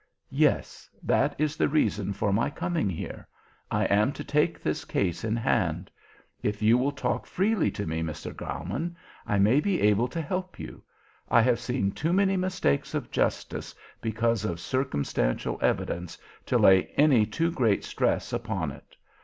"Yes, 0.33 0.89
that 1.03 1.35
is 1.39 1.55
the 1.55 1.69
reason 1.69 2.11
for 2.11 2.33
my 2.33 2.49
coming 2.49 2.89
here. 2.89 3.27
I 3.69 3.83
am 3.83 4.11
to 4.13 4.23
take 4.23 4.59
this 4.59 4.83
case 4.83 5.23
in 5.23 5.35
hand. 5.35 5.91
If 6.41 6.63
you 6.63 6.75
will 6.75 6.91
talk 6.91 7.27
freely 7.27 7.69
to 7.69 7.85
me, 7.85 8.01
Mr. 8.01 8.35
Graumann, 8.35 8.95
I 9.27 9.37
may 9.37 9.59
be 9.59 9.79
able 9.79 10.07
to 10.07 10.19
help 10.19 10.57
you. 10.57 10.81
I 11.29 11.43
have 11.43 11.59
seen 11.59 11.91
too 11.91 12.13
many 12.13 12.35
mistakes 12.35 12.95
of 12.95 13.11
justice 13.11 13.75
because 14.01 14.43
of 14.43 14.59
circumstantial 14.59 15.59
evidence 15.61 16.17
to 16.47 16.57
lay 16.57 16.87
any 16.97 17.27
too 17.27 17.51
great 17.51 17.83
stress 17.83 18.33
upon 18.33 18.71
it. 18.71 18.95